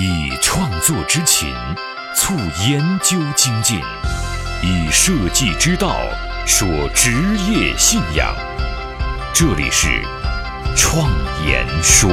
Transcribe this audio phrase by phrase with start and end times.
[0.00, 1.52] 以创作之情
[2.14, 2.32] 促
[2.70, 3.80] 研究精进，
[4.62, 5.96] 以设计之道
[6.46, 7.10] 说职
[7.50, 8.32] 业信仰。
[9.34, 9.88] 这里是
[10.76, 11.10] 创
[11.44, 12.08] 言说。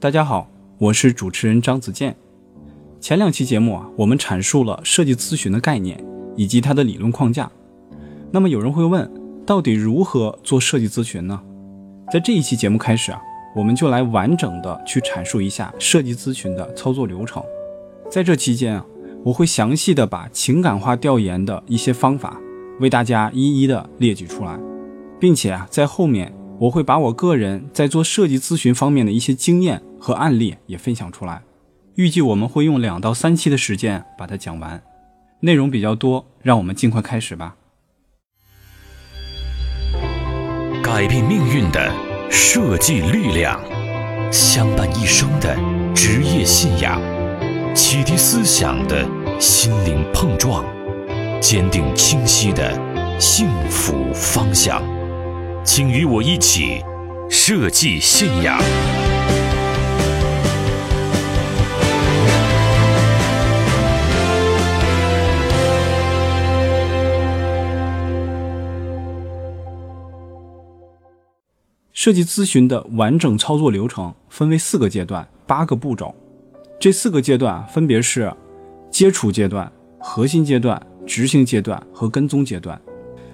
[0.00, 2.16] 大家好，我是主持人张子健。
[3.00, 6.04] 前两期节目啊，我们阐述了设计咨询的概念
[6.36, 7.48] 以及它的理论框架。
[8.32, 9.08] 那么有人会问，
[9.46, 11.40] 到底如何做设计咨询呢？
[12.12, 13.20] 在这一期节目开始啊，
[13.54, 17.40] 我们就来完整的去阐述一下设计咨询的操作流程。
[18.10, 18.84] 在这期间啊，
[19.24, 22.36] 我会详细的把情感化调研的一些方法
[22.80, 24.58] 为大家一一的列举出来，
[25.20, 31.40] 并且啊，在后面我会把我个人在做设计咨询方面的一些经验和案例也分享出来。
[31.94, 34.82] 预计我们会用两到三期的时间把它讲完，
[35.38, 37.54] 内容比较多，让我们尽快开始吧。
[40.96, 41.92] 改变命运的
[42.30, 43.60] 设计力量，
[44.32, 45.54] 相伴一生的
[45.94, 46.98] 职业信仰，
[47.74, 49.06] 启迪思想的
[49.38, 50.64] 心灵碰撞，
[51.38, 52.72] 坚定清晰的
[53.20, 54.82] 幸福方向。
[55.62, 56.82] 请与我一起
[57.28, 58.58] 设计信仰。
[72.06, 76.14] 设计咨询的完整操作流程分为四个阶段、八个步骤。
[76.78, 78.32] 这四个阶段分别是
[78.92, 79.68] 接触阶段、
[79.98, 82.80] 核心阶段、执行阶段和跟踪阶段。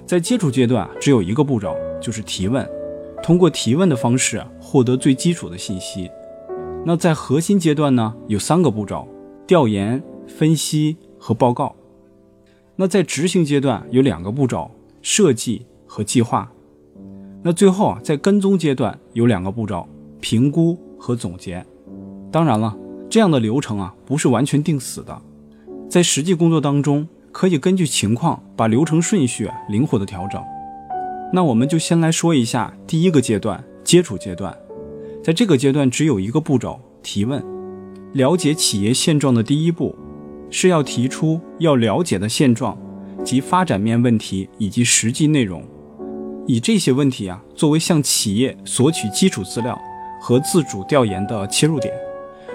[0.06, 2.66] 在接触阶段，只有一个步骤，就是提问，
[3.22, 6.10] 通过提问的方式获得最基础的信息。
[6.86, 9.06] 那在核心阶段呢，有三个步骤：
[9.46, 11.76] 调研、分析和报告。
[12.76, 14.70] 那在执行阶段有两个步骤：
[15.02, 16.50] 设计和计划。
[17.42, 19.88] 那最后啊，在跟踪阶段有两个步骤：
[20.20, 21.64] 评估和总结。
[22.30, 22.76] 当然了，
[23.10, 25.20] 这样的流程啊不是完全定死的，
[25.88, 30.40] 在实际工作当中可以根据情况把流程顺序灵活的调整。
[31.32, 34.56] 那我们就先来说一下第一个阶段——接触阶段。
[35.24, 37.42] 在这个阶段只有一个步骤：提问。
[38.12, 39.96] 了解企业现状的第一步
[40.50, 42.78] 是要提出要了解的现状
[43.24, 45.64] 及发展面问题以及实际内容。
[46.52, 49.80] 以这些问题啊作为向企业索取基础资料
[50.20, 51.94] 和自主调研的切入点，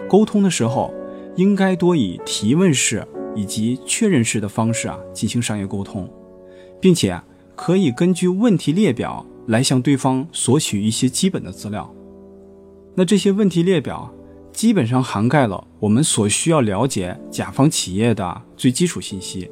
[0.08, 0.94] 沟通的时候
[1.36, 3.04] 应该多以提问式
[3.36, 6.08] 以及确认式的方式啊进行商业沟通，
[6.80, 7.20] 并且
[7.56, 11.92] 可以根据问题列表来向对方索取一些基本的资料。
[12.94, 14.14] 那这些问题列表
[14.54, 19.50] 基本上涵盖了我们所需要了解甲方企业的最基础信息。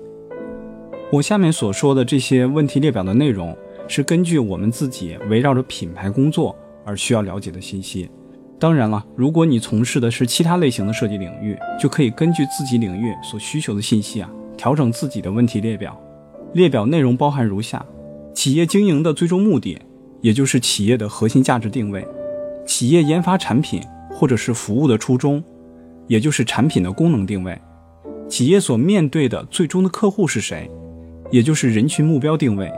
[1.12, 3.57] 我下面所说的这些问题列表的内容。
[3.88, 8.09] 是根据我们自己围绕着品牌工作而需要了解的信息。
[8.57, 16.00] 当然了，如果你从事的是其他类型的设计领域，就可以根据自己领域所需求的信息啊，调整自己的问题列表。
[16.53, 17.85] 列表内容包含如下：
[18.34, 19.78] 企业经营的最终目的，
[20.22, 22.01] 也就是企业的核心价值定位；
[22.66, 25.44] 企业研发产品或者是服务的初衷，
[26.07, 27.53] 也就是产品的功能定位；
[28.29, 30.72] 企业所面对的最终的客户是谁，
[31.29, 32.72] 也就是人群目标定位。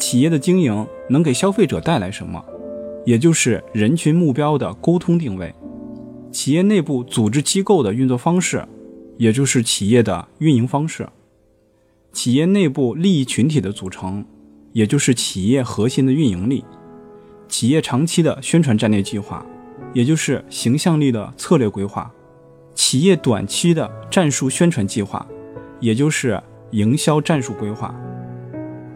[0.00, 2.42] 企业的经营能给消费者带来什么，
[3.04, 5.52] 也就是人群目标的沟通定位；
[6.32, 8.66] 企业内部组织机构的运作方式，
[9.18, 11.04] 也就是企业的运营方式；
[12.14, 14.24] 企业内部利益群体的组成，
[14.72, 16.64] 也就是企业核心的运营力；
[17.46, 19.44] 企业长期的宣传战略计划，
[19.92, 22.10] 也就是形象力的策略规划；
[22.74, 25.24] 企业短期的战术宣传计划，
[25.78, 27.94] 也就是营销战术规划。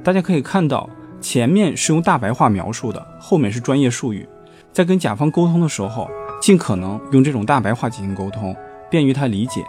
[0.05, 0.89] 大家可以看到，
[1.19, 4.29] 前面是用大白话描述的，后面是专业术语。
[4.71, 6.11] 在跟甲方沟通的时候，
[6.43, 8.55] 尽可能用这种大白话进行沟通，
[8.91, 9.65] 便于他理解。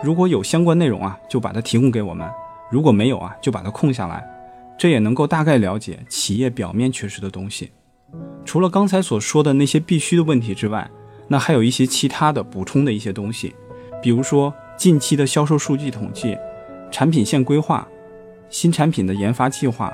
[0.00, 2.28] 如果有相关内容啊，就把它提供给我们；
[2.70, 4.24] 如果没有啊，就把它空下来。
[4.78, 7.72] 这也能够大概了解企业表面缺失的东西。
[8.44, 10.88] 除了刚才所说的那些必须的问题之外，
[11.26, 13.52] 那还有一些其他的补充的一些东西，
[14.00, 16.38] 比如说近期的销售数据统计、
[16.92, 17.84] 产品线规划。
[18.52, 19.90] 新产品的研发计划、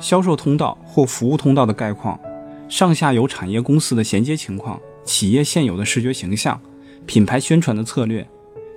[0.00, 2.18] 销售通道或服务通道的概况、
[2.66, 6.58] 上下游产业公司的衔接情况、企业现有的视觉形象、
[7.04, 8.26] 品牌宣传的策略、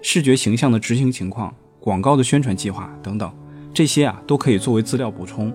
[0.01, 3.31] 视觉形象的执行情况、广告的宣传计划等等，
[3.73, 5.51] 这些啊都可以作为资料补充。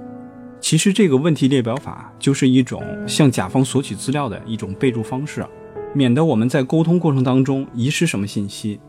[0.58, 5.44] 其实这个问题列表法就是一种向甲方索取资料的一种备注方式，
[5.94, 8.80] 免得我们在沟通过程当中遗失什么信息。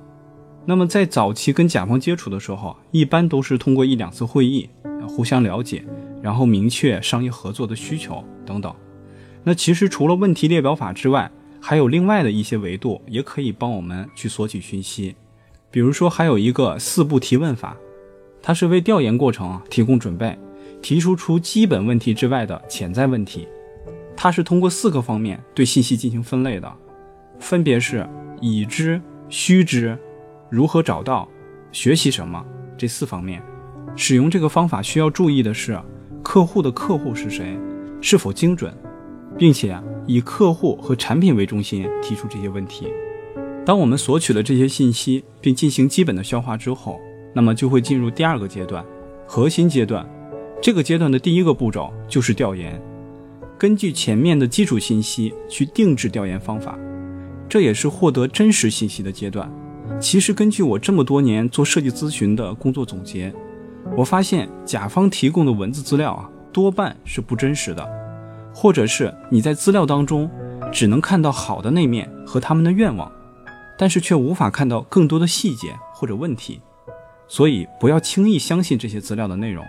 [0.65, 4.69] 那么在早期跟甲方接触的时候，一般都是通过一两次会议，
[5.07, 5.83] 互相了解，
[6.21, 8.73] 然后明确商业合作的需求等等。
[9.43, 11.29] 那其实除了问题列表法之外，
[11.59, 15.15] 还有另外的一些维度也可以帮我们去索取讯息。
[15.71, 17.75] 比如说，还有一个四步提问法，
[18.41, 20.37] 它是为调研过程提供准备，
[20.81, 23.47] 提出除基本问题之外的潜在问题。
[24.15, 26.71] 它是通过四个方面对信息进行分类的，
[27.39, 28.07] 分别是
[28.39, 29.97] 已知、须知、
[30.51, 31.27] 如何找到、
[31.71, 32.45] 学习什么
[32.77, 33.41] 这四方面。
[33.95, 35.79] 使用这个方法需要注意的是，
[36.21, 37.57] 客户的客户是谁，
[38.01, 38.73] 是否精准，
[39.37, 42.87] 并且以客户和产品为中心提出这些问题。
[43.65, 46.99] 当我们索取了这些信息并进行基本的消化之后，
[47.33, 48.85] 那么就会进入第二个阶段，
[49.25, 50.05] 核心阶段。
[50.61, 52.79] 这个阶段的第一个步骤就是调研，
[53.57, 56.77] 根据前面的基础信息去定制调研方法，
[57.47, 59.51] 这也是获得真实信息的阶段。
[60.01, 63.31] 其实根据我这么多年做设计咨询的工作总结。
[63.95, 67.87] 我发现甲方提供的文字资料啊，多半是不真实的，
[68.51, 70.29] 或者是你在资料当中
[70.71, 73.11] 只能看到好的那面和他们的愿望，
[73.77, 76.59] 但是却无法看到更多的细节或者问题。
[77.27, 79.63] 所以不要轻易相信这些资料的内容，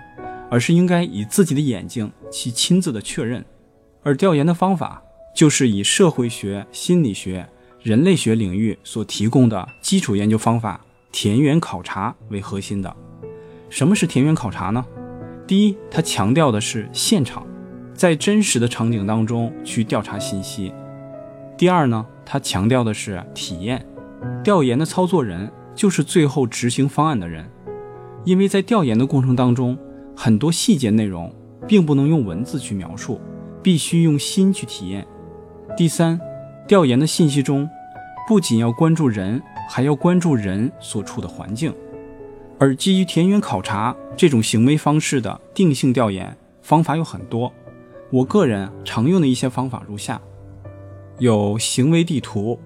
[0.50, 3.44] 而是应该以自己的眼睛去亲自的确认。
[4.02, 5.02] 而调研的方法
[5.34, 7.48] 就是以社会学、心理学、
[7.82, 10.80] 人类学领域所提供的基础研究方法
[11.10, 12.94] 田园考察为核心的。
[13.68, 14.84] 什么是田园考察呢？
[15.48, 17.44] 第一，它强调的是现场，
[17.92, 20.72] 在真实的场景当中去调查信息。
[21.58, 23.84] 第二呢，它强调的是体验，
[24.44, 27.50] 调研的操作人就是最后执行方案的人，
[28.24, 29.76] 因为在调研的过程当中，
[30.16, 31.34] 很多细节内容
[31.66, 33.20] 并不能用文字去描述，
[33.60, 35.04] 必须用心去体验。
[35.76, 36.20] 第三，
[36.66, 37.68] 调研的信息中，
[38.28, 41.74] 不仅要关注人，还要关注人所处的环境。
[42.58, 47.52] 而基于田园考察这种行为方式的定性调研方法有很多，
[48.10, 50.20] 我个人常用的一些方法如下：
[51.18, 52.58] 有行为地图、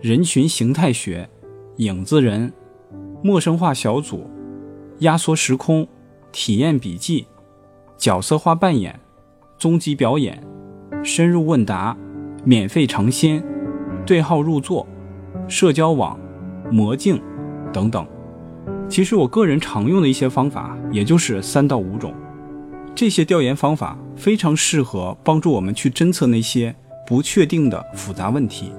[0.00, 1.28] 人群形态学、
[1.78, 2.52] 影子人、
[3.22, 4.30] 陌生化小组、
[5.00, 5.86] 压缩时空、
[6.30, 7.26] 体验笔记、
[7.98, 8.98] 角色化扮演、
[9.58, 10.40] 终极表演、
[11.02, 11.96] 深入问答、
[12.44, 13.42] 免费尝鲜、
[14.04, 14.86] 对号入座、
[15.48, 16.18] 社交网、
[16.70, 17.20] 魔镜
[17.72, 18.06] 等等。
[18.88, 22.14] 其实我个人常用的一些方法，也就是三到五种。
[22.94, 26.74] 这些调研方法非常适合帮助我们去侦测那些
[27.06, 28.72] 不确定的复杂问题。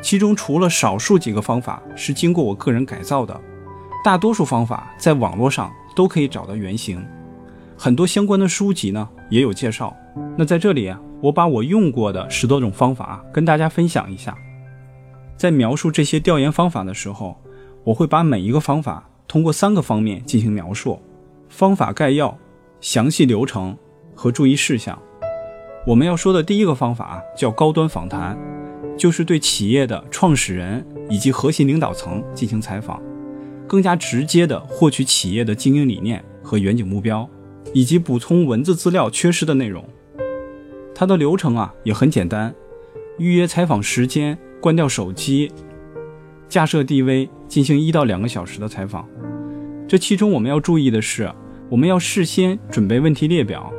[0.00, 3.40] 其中除了少数几个方法是经过我个人改造的，
[4.02, 7.00] 大多数方法在网络上都可以找到原型。
[7.76, 9.96] 很多相关的书籍呢也有介绍。
[10.36, 14.36] 那在这里啊，我把我用过的十多种方法跟大家分享一下。
[15.38, 17.38] 在描述这些调研方法的时候。
[17.84, 21.02] 我会把每一个方法通过三个方面进行描述：
[21.48, 22.38] 方法概要、
[22.80, 23.76] 详细流程
[24.14, 24.96] 和注意事项。
[25.84, 28.38] 我们要说的第一个方法叫高端访谈，
[28.96, 33.02] 就是对企业的创始人以及核心领导层进行采访，
[33.66, 37.28] 更加直接的获取企业的经营理念和远景目标，
[37.74, 39.84] 以及补充文字资料缺失的内容。
[40.94, 42.54] 它的流程啊也很简单：
[43.18, 45.50] 预约采访时间，关掉手机。
[46.48, 49.08] 架设 DV 进行一到两个小时的采访，
[49.88, 51.32] 这其中我们要注意的是，
[51.70, 53.72] 我们要事先准备问题列表，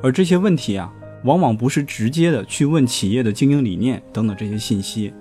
[0.00, 0.92] 而这些问题啊，
[1.24, 5.12] 往往不是直接的去问企业的经营理念等等这些信息，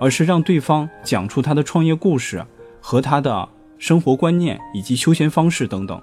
[0.00, 2.44] 而是让对方讲出他的创业故事
[2.80, 3.48] 和他的
[3.78, 6.02] 生活观念以及休闲方式等等，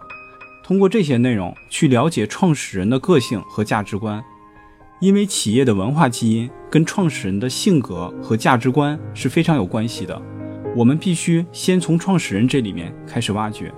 [0.64, 4.24] 通过这些内容去了解创始人的个性和价值观。
[5.00, 10.22] 因为企业的文化基因跟创始人的性格和价值观是非常有关系的，
[10.76, 13.74] 我们必须先从创始人这里面开始挖掘。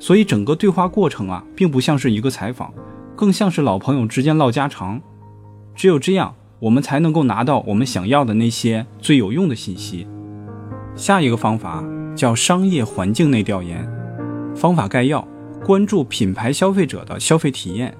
[0.00, 2.72] 所以整个对话过程啊，并不像是一个采访，
[3.14, 5.00] 更像是老朋友之间唠家常。
[5.76, 10.08] 只有这样，我们才能够拿到我们想要的那些最有用的信息。
[10.96, 11.84] 下一个方法
[12.16, 13.88] 叫商业环境内调研，
[14.56, 15.26] 方法概要：
[15.64, 17.96] 关注品牌消费者的消费体验，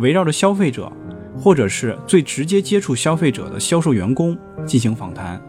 [0.00, 0.90] 围绕着消费者。
[1.38, 4.36] 或者是最直接接触消费者的销售员工
[4.66, 5.40] 进行访谈，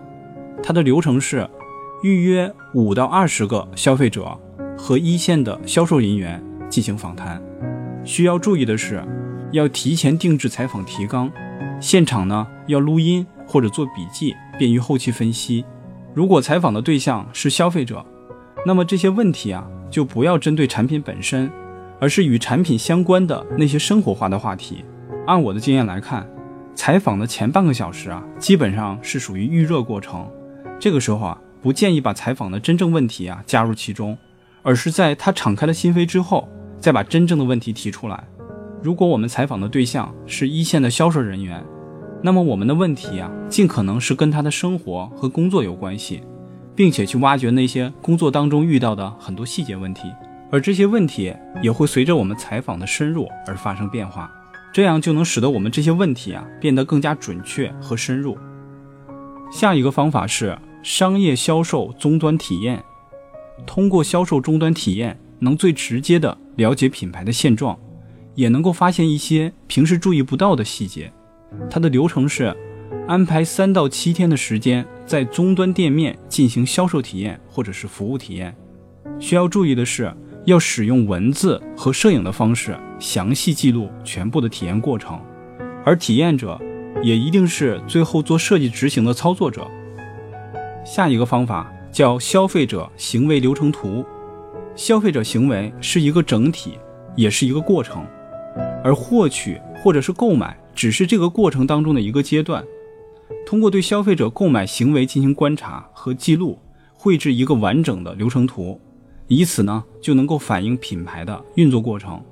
[0.62, 1.48] 它的流程是
[2.04, 4.38] 预约五到二十个消费者
[4.78, 7.42] 和一线的销售人员进行访谈。
[8.04, 9.04] 需要注意的是，
[9.52, 11.32] 要提前定制采访提纲，
[11.80, 15.64] 现场呢要录音或者做笔记，便于后期分析。
[16.14, 18.06] 如果采访的对象是消费者，
[18.66, 21.52] 那么这些问题啊就不要针对产品本身，
[22.00, 24.84] 而是与产品相关的那些生活化的话题。
[25.26, 26.28] 按我的经验来看，
[26.76, 30.30] 采访的前半个小时啊，基本上是属于预热过程。
[30.80, 34.18] 这个时候啊，不建议把采访的真正问题啊加入其中，
[34.64, 38.22] 而是在他敞开了心扉之后，再把真正的问题提出来。
[38.82, 41.64] 如果我们采访的对象是一线的销售人员，
[42.22, 46.22] 那么我们的问题啊，尽可能是跟他的生活和工作有关系，
[46.76, 50.12] 并且去挖掘那些工作当中遇到的很多细节问题，
[50.52, 54.30] 而这些问题也会随着我们采访的深入而发生变化，
[54.74, 58.36] 这样就能使得我们这些问题啊变得更加准确和深入。
[59.52, 62.84] 下一个方法是商业销售终端体验，
[63.68, 67.78] 通过销售终端体验，能最直接的了解品牌的现状，
[68.34, 71.14] 也能够发现一些平时注意不到的细节。
[71.70, 72.56] 它的流程是
[73.08, 78.56] 安排三到七天的时间，在终端店面进行销售体验或者是服务体验。
[79.20, 80.12] 需要注意的是，
[80.46, 85.20] 要使用文字和摄影的方式，详细记录全部的体验过程。
[85.84, 86.58] 而体验者
[87.04, 89.70] 也一定是最后做设计执行的操作者。
[90.86, 94.06] 下一个方法叫消费者行为流程图。
[94.74, 96.80] 消费者行为是一个整体，
[97.18, 98.08] 也是一个过程，
[98.82, 100.58] 而获取或者是购买。
[100.74, 102.64] 只是这个过程当中的一个阶段，
[103.46, 106.58] 通过对消费者购买行为进行观察和记录，
[106.94, 108.80] 绘制一个完整的流程图，
[109.28, 112.24] 以此呢就能够反映品牌的运作过程。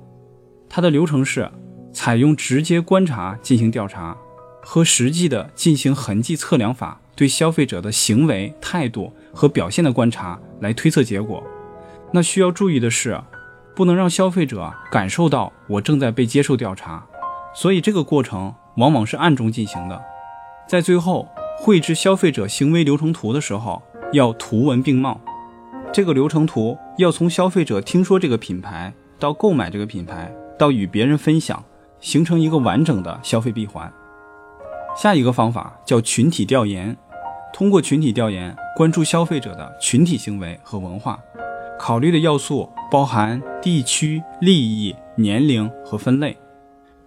[0.74, 1.50] 它的流程是
[1.92, 4.16] 采用直接观察进行调查，
[4.62, 11.44] 和实际的进行痕迹测量法，对消费者的行为、态度和表现的观察来推测结果。
[12.10, 13.20] 那需要注意的是，
[13.76, 17.06] 不能让消费者感受到我正在被接受调查。
[17.54, 20.00] 所以这个过程往往是暗中进行的，
[20.66, 23.82] 在最后绘制消费者行为流程图的时候，
[24.14, 25.20] 要图文并茂。
[25.92, 31.64] 这个流程图要从消费者听说这个品牌到购买这个品牌，到与别人分享，
[32.00, 33.92] 形成一个完整的消费闭环。
[34.96, 36.96] 下一个方法叫群体调研，
[37.52, 41.18] 通过群体调研关注消费者的群体行为和文化，
[41.78, 46.36] 考虑的要素包含地区、利益、年龄和分类。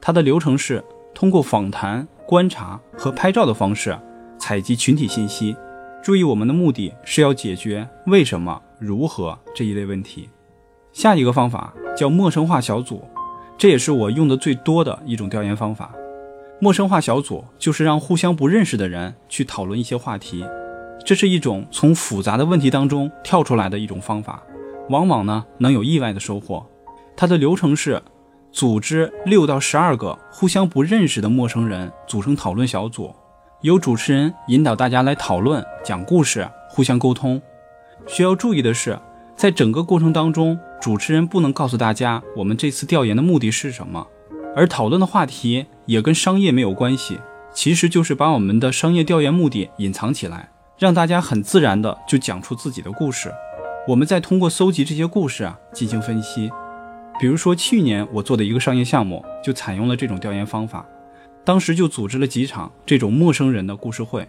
[0.01, 0.83] 它的流程是
[1.13, 3.97] 通过访谈、观察和拍照的方式
[4.37, 5.55] 采集群体信息。
[6.03, 10.29] 注意，我们的目的是要解决为什么、如何这一类问题。
[10.91, 13.03] 下一个方法叫陌生化小组，
[13.57, 15.93] 这也是我用的最多的一种调研方法。
[16.59, 20.45] 陌生化小组就是让互相不认识的人去讨论一些话题，
[21.05, 24.41] 这是一种从复杂的问题当中跳出来的一种方法，
[24.89, 26.65] 往往呢能有意外的收获。
[27.15, 28.01] 它的流程是。
[28.51, 33.13] 组织六到十二个互相不认识的陌生人组成讨论小组，
[33.59, 37.41] 由主持人引导大家来讨论、讲故事、互相沟通。
[38.07, 38.97] 需要注意的是，
[39.35, 44.07] 在整个过程当中，主持人不能告诉大家我们这次调研的目的是什么，
[44.55, 47.19] 而讨论的话题也跟商业没有关系，
[47.53, 53.31] 其实就是把我们的商业调研目的隐藏起来，让大家很自然的就讲出自己的故事。
[53.87, 56.51] 我们再通过搜集这些故事啊进行分析。
[57.19, 60.85] 比如说，去年我做的一个商业项目就采用了这种调研方法，
[61.43, 64.27] 当时就组织了几场这种陌生人的故事会。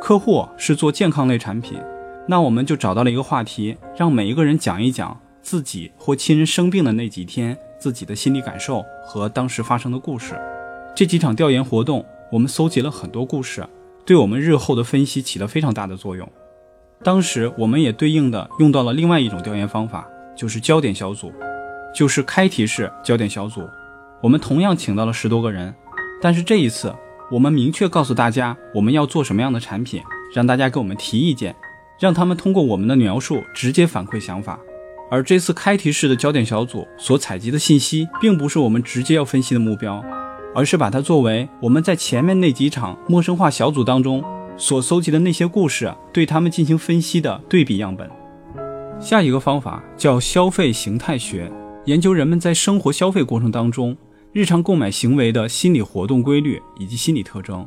[0.00, 1.78] 客户是做健康类产品，
[2.26, 10.34] 那我们就找到了一个话题，让每一个人讲一讲自己或亲人生病的那几天自己的心理感受和当时发生的故事。
[10.92, 13.64] 这几场调研活动，我们搜集了很多故事，
[14.04, 16.28] 对我们日后的分析起了非常大的作用。
[17.04, 21.32] 当时我们也对应的用到了另外一种调研方法，就是焦点小组。
[21.94, 23.62] 就是开题式焦点小组，
[24.20, 25.72] 我们同样请到了十多个人，
[26.20, 26.92] 但是这一次
[27.30, 30.02] 我们明确告诉大家我们要做什么样的产品，
[30.34, 31.54] 让大家给我们提意见，
[32.00, 34.58] 让他们通过我们的描述直接反馈想法。
[35.10, 40.04] 而这次开题式的焦点小组所采集的信息，并不是我们直接要分析的目标，
[40.54, 44.24] 而是把它作为我们在前面那几场陌生化小组当中
[44.56, 48.10] 所搜集的那些故事，对他们进行分析的对比样本。
[48.98, 51.50] 下一个方法叫消费形态学。
[51.84, 53.96] 研究人们在生活消费过程当中
[54.32, 57.64] 日常购买行为的心理活动规律以及心理特征，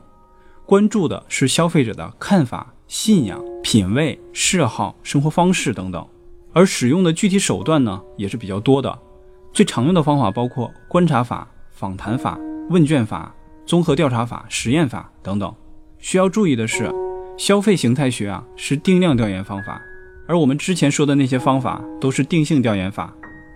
[0.65, 6.05] 关注的是消费者的看法、信仰、品味、嗜好、生活方式等等，
[6.53, 8.97] 而使用的具体手段呢也是比较多的。
[9.51, 12.39] 最常用的方法包括观察法、访谈法、
[12.69, 13.33] 问卷法、
[13.65, 15.53] 综合调查法、实验法等等。
[15.97, 16.91] 需要注意的是，
[17.37, 19.81] 消费形态学啊是定量调研方法，
[20.27, 23.13] 而我们之前说的那些方法都是定性调研法。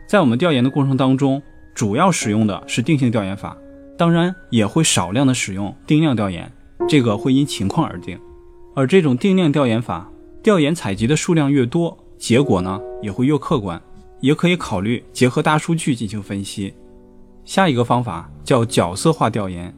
[0.08, 1.42] 在我们调研的过程当中，
[1.74, 3.56] 主要使用的是定性调研法，
[3.98, 6.52] 当然也会少量的使用定量调研，
[6.90, 8.20] 这个会因情况而定。
[8.76, 10.10] 而这种定量调研法，
[10.42, 13.82] 调研采集的数量越多，结果呢也会越客观，
[14.22, 16.74] 也可以考虑结合大数据进行分析。
[17.44, 19.76] 下一个方法叫角色化调研，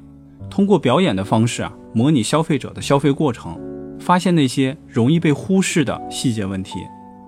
[0.47, 3.59] 通过表演的方式啊，模拟消费者的消费过程，
[3.99, 6.77] 发现那些容易被忽视的细节问题。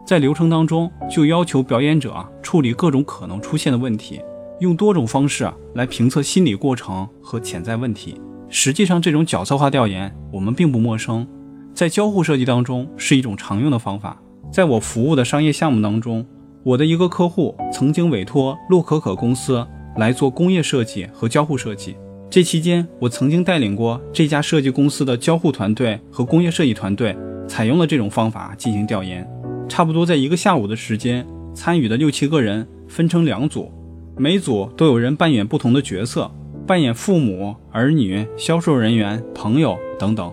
[0.06, 4.22] 在流程当中，就要求表演者啊处理各种可能出现的问题，
[4.60, 8.22] 用多种方式啊来评测心理过程和潜在问题。
[8.50, 11.28] 实际上，这种角色化调研我们并不陌生，
[11.74, 14.16] 在交互设计当中是一种常用的方法。
[14.52, 16.26] 在我服务的商业项目当中，
[16.64, 19.66] 我的一个客户曾经委托洛可可公司
[19.98, 21.96] 来做工业设计和交互设计。
[22.30, 27.16] 这期间，我曾经带领过这家设计公司的交互团队和工业设计团队，
[27.48, 29.28] 采用了这种方法进行调研。
[29.70, 33.72] 差不多在一个下午的时间，参与的六七个人分成两组，
[34.18, 36.30] 每组都有人扮演不同的角色。
[36.66, 40.30] 扮演父母、儿女、销售人员、朋友等等，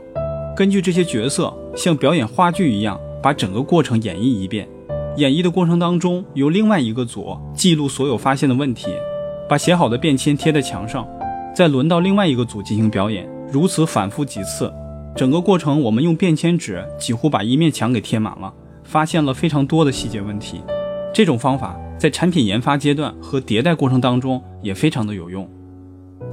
[0.56, 4.69] 根据这些角色，像表演话剧一样，把整个过程演绎一遍。
[5.16, 8.90] 演绎的过程当中，由另外一个组记录所有发现的问题，
[9.49, 11.09] 把写好的便签贴在墙上，
[11.57, 14.71] 再轮到另外一个组进行表演，如此反复几次。
[15.16, 18.52] 整个过程，我们用便签纸几乎把一面墙给贴满了，
[18.83, 20.61] 发现了非常多的细节问题。
[21.14, 25.49] 这种方法在产品研发阶段和迭代过程当中也非常的有用。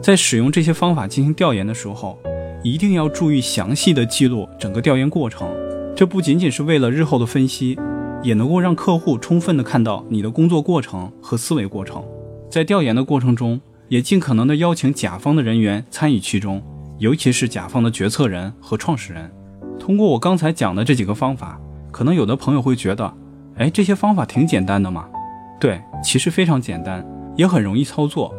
[0.01, 2.19] 在使用这些方法进行调研的时候，
[2.61, 5.47] 一定要注意详细的记录整个调研过程。
[5.95, 7.77] 这不仅仅是为了日后的分析，
[8.23, 12.03] 也能够让客户充分的看到你的工作过程和思维过程。
[12.49, 16.63] 在调研的过程中，也尽可能的邀请甲方的人员参与其中，
[16.97, 19.31] 尤其是甲方的决策人和创始人。
[19.79, 21.59] 通过我刚才讲的这几个方法，
[21.91, 23.13] 可能有的朋友会觉得，
[23.57, 25.07] 哎，这些方法挺简单的嘛？
[25.59, 27.05] 对，其实非常简单，
[27.35, 28.33] 也很容易操作。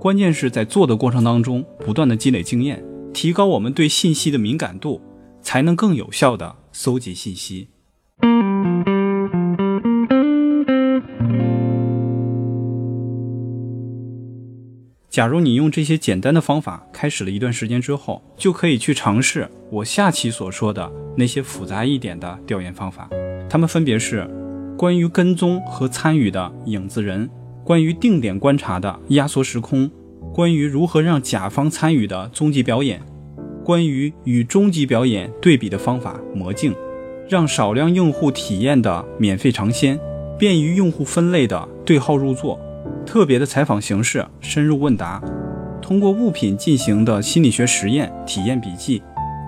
[0.00, 2.82] 关键是在做的过程当中，不断的积累经验，
[3.12, 5.00] 提高我们对信息的敏感度，
[5.40, 7.68] 才能更有效的搜集信息。
[15.08, 23.08] 假如你用这些简单的方法开始了一段时间之后，就可以去尝试我下期所说的那些复杂一点的调研方法。
[23.48, 24.28] 它们分别是
[24.76, 27.30] 关于跟踪和参与的影子人。
[27.62, 29.90] 关于定点观察的压缩时空，
[30.34, 33.00] 关于如何让甲方参与的终极表演，
[33.64, 36.74] 关于与终极表演对比的方法魔镜，
[37.28, 39.98] 让少量用户体验的免费尝鲜，
[40.38, 42.60] 便于用户分类的对号入座，
[43.06, 45.22] 特别的采访形式深入问答，
[45.80, 49.02] 通过物品进行的心理学实验体验笔记，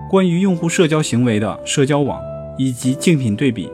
[0.09, 2.23] 关于用户社交行为的社交网
[2.57, 3.71] 以及竞品对比。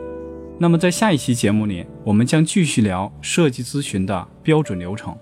[0.59, 5.15] 那么在下一期节目里，我们将继续聊设计咨询的标准流程。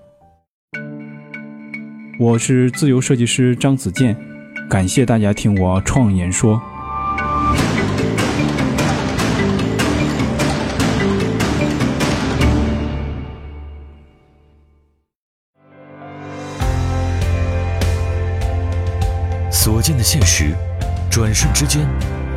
[2.19, 4.15] 我是自由设计师张子健，
[4.71, 6.57] 感谢大家听我创言说。
[19.51, 20.55] 所见的现实，
[21.09, 21.85] 转瞬之间，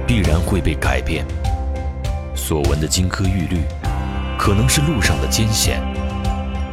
[0.04, 1.24] 必然会被改变。
[2.34, 3.60] 所闻的金科玉律，
[4.36, 5.78] 可能是路上的艰险；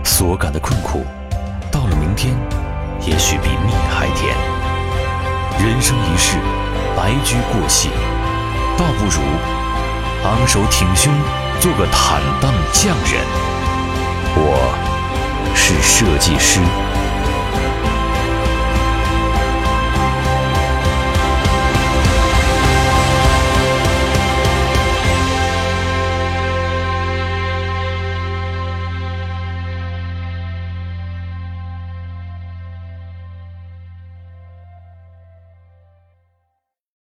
[0.04, 1.06] 所感的困苦，
[1.72, 2.34] 到了明天，
[3.06, 4.61] 也许比蜜还甜。
[5.60, 6.38] 人生一世，
[6.96, 7.90] 白驹过隙，
[8.78, 9.22] 倒不如
[10.24, 11.14] 昂首挺胸，
[11.60, 13.24] 做个坦荡匠人。
[14.36, 14.74] 我
[15.54, 16.60] 是设计师。